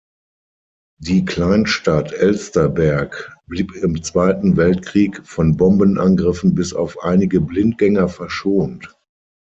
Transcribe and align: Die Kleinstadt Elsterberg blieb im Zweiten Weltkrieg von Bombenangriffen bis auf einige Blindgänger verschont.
Die 0.99 1.25
Kleinstadt 1.25 2.11
Elsterberg 2.11 3.35
blieb 3.45 3.75
im 3.75 4.01
Zweiten 4.01 4.57
Weltkrieg 4.57 5.23
von 5.27 5.57
Bombenangriffen 5.57 6.55
bis 6.55 6.73
auf 6.73 7.03
einige 7.03 7.39
Blindgänger 7.39 8.09
verschont. 8.09 8.91